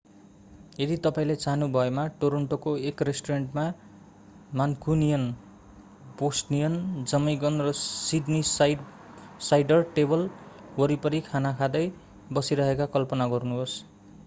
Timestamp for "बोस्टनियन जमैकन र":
6.21-7.71